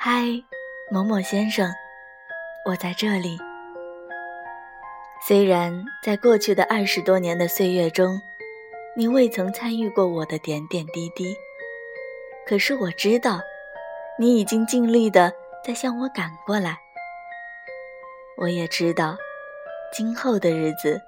[0.00, 0.22] 嗨，
[0.92, 1.68] 某某先生，
[2.64, 3.36] 我在这里。
[5.26, 8.20] 虽然在过去的二十多年的岁月中，
[8.94, 11.36] 你未曾参与过我的点点滴滴，
[12.46, 13.40] 可是我知道，
[14.20, 15.32] 你已经尽力的
[15.64, 16.78] 在向我赶过来。
[18.36, 19.16] 我也知道，
[19.92, 21.02] 今后的日子，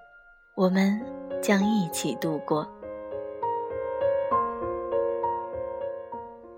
[0.56, 1.00] 我们
[1.40, 2.68] 将一起度过。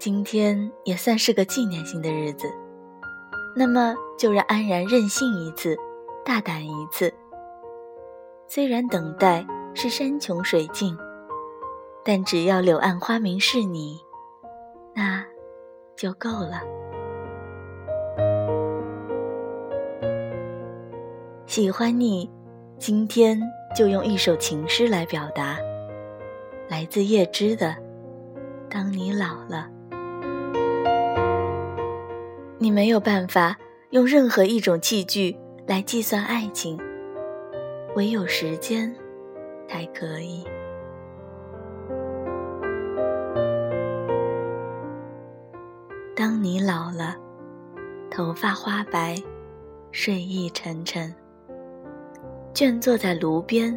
[0.02, 2.52] 今天也算是个纪念性的日子，
[3.54, 5.76] 那么就让安然任性一次，
[6.24, 7.14] 大胆一次。
[8.48, 10.98] 虽然等待是山穷水尽，
[12.04, 14.00] 但只要柳暗花明是你，
[14.92, 15.24] 那
[15.94, 16.60] 就够了。
[21.46, 22.28] 喜欢你，
[22.76, 23.40] 今天
[23.72, 25.58] 就用一首情诗来表达，
[26.68, 27.68] 来自叶芝的
[28.68, 29.68] 《当你老了》。
[32.62, 33.58] 你没有办法
[33.90, 36.78] 用任何一种器具来计算爱情，
[37.96, 38.94] 唯有时间
[39.68, 40.44] 才可以。
[46.14, 47.16] 当你老了，
[48.08, 49.20] 头发花白，
[49.90, 51.12] 睡意沉沉。
[52.54, 53.76] 倦坐在炉边，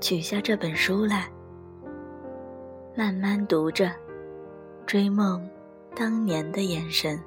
[0.00, 1.28] 取下这本书来，
[2.96, 3.90] 慢慢读着，
[4.86, 5.44] 追梦
[5.96, 7.20] 当年的眼神。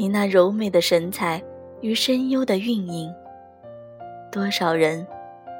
[0.00, 1.42] 你那柔美的神采
[1.82, 3.12] 与深幽的韵影，
[4.32, 5.06] 多少人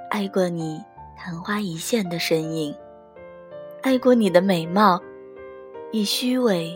[0.09, 0.83] 爱过你
[1.15, 2.75] 昙花一现的身影，
[3.83, 4.99] 爱过你的美貌，
[5.93, 6.75] 以虚伪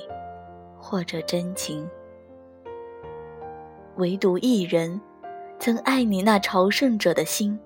[0.79, 1.89] 或者真情。
[3.97, 5.01] 唯独一人，
[5.59, 7.59] 曾爱你那朝圣者的心，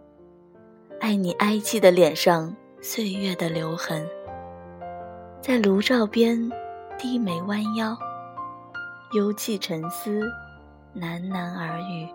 [1.01, 4.07] 爱你哀戚的脸上岁月的留痕，
[5.41, 6.39] 在炉灶边
[6.97, 7.98] 低眉弯腰，
[9.13, 10.20] 幽气沉思，
[10.95, 12.07] 喃喃耳语。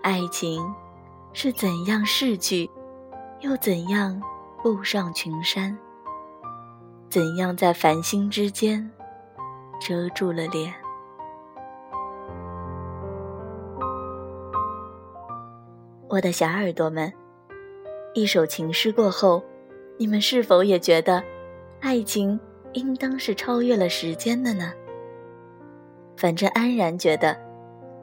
[0.00, 0.72] 爱情
[1.32, 2.70] 是怎样逝去，
[3.40, 4.22] 又怎样
[4.62, 5.76] 步上群山？
[7.10, 8.88] 怎样在繁星之间？
[9.80, 10.72] 遮住了脸，
[16.08, 17.12] 我的小耳朵们，
[18.14, 19.42] 一首情诗过后，
[19.98, 21.24] 你们是否也觉得，
[21.80, 22.38] 爱情
[22.72, 24.72] 应当是超越了时间的呢？
[26.16, 27.36] 反正安然觉得，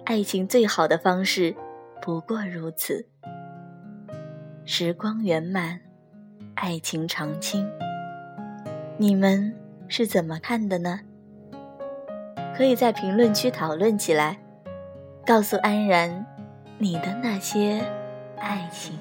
[0.05, 1.55] 爱情最好的方式
[2.01, 3.07] 不过如此。
[4.65, 5.79] 时光圆满，
[6.55, 7.69] 爱情长青，
[8.97, 9.53] 你们
[9.87, 11.01] 是怎么看的呢？
[12.55, 14.39] 可以在评论区讨论起来，
[15.25, 16.25] 告诉安然
[16.77, 17.83] 你的那些
[18.37, 18.97] 爱情。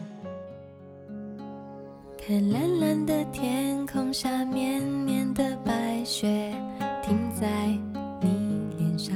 [2.27, 6.55] 看蓝蓝的天空下，绵绵的白雪
[7.03, 7.47] 停在
[8.23, 9.15] 你脸上。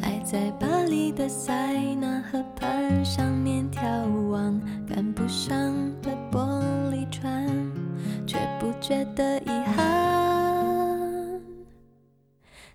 [0.00, 4.58] 爱在巴黎的塞纳河畔上面眺望，
[4.88, 5.54] 赶不上
[6.00, 6.58] 的玻
[6.90, 7.46] 璃船，
[8.26, 11.38] 却不觉得遗憾。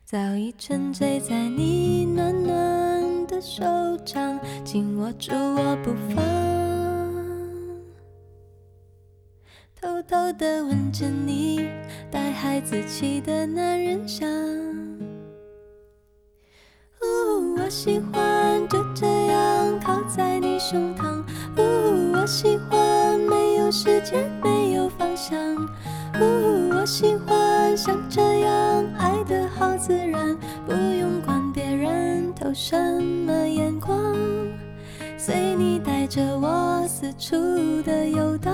[0.03, 3.63] 早已沉醉在你暖暖的手
[4.05, 6.23] 掌，紧握住我不放，
[10.07, 11.67] 偷偷的闻着你
[12.11, 14.29] 带孩子气的男人香。
[17.01, 21.23] 呜，我喜欢就这样靠在你胸膛。
[21.57, 25.37] 呜，我喜欢没有时间，没有方向。
[26.21, 30.37] 呜，我喜欢像这样爱的好自然，
[30.67, 34.15] 不用管别人投什么眼光，
[35.17, 37.35] 随你带着我四处
[37.81, 38.53] 的游荡。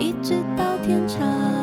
[0.00, 1.57] 一直到天长。